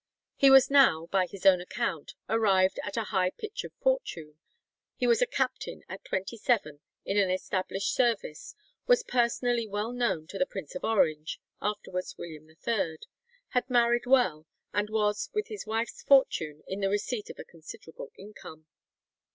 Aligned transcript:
He 0.35 0.49
was 0.49 0.71
now, 0.71 1.05
by 1.11 1.27
his 1.27 1.45
own 1.45 1.61
account, 1.61 2.15
arrived 2.27 2.79
"at 2.83 2.97
a 2.97 3.03
high 3.13 3.29
pitch 3.29 3.63
of 3.63 3.71
fortune." 3.83 4.39
He 4.95 5.05
was 5.05 5.21
a 5.21 5.27
captain 5.27 5.83
at 5.87 6.03
twenty 6.03 6.37
seven 6.37 6.79
in 7.05 7.17
an 7.17 7.29
established 7.29 7.93
service, 7.93 8.55
was 8.87 9.03
personally 9.03 9.67
well 9.67 9.91
known 9.91 10.25
to 10.29 10.39
the 10.39 10.47
Prince 10.47 10.73
of 10.73 10.83
Orange 10.83 11.39
(afterwards 11.61 12.15
William 12.17 12.49
III), 12.49 12.97
had 13.49 13.69
married 13.69 14.07
well, 14.07 14.47
and 14.73 14.89
was, 14.89 15.29
with 15.35 15.49
his 15.49 15.67
wife's 15.67 16.01
fortune, 16.01 16.63
in 16.65 16.79
the 16.79 16.89
receipt 16.89 17.29
of 17.29 17.37
"a 17.37 17.43
considerable 17.43 18.11
income." 18.17 18.65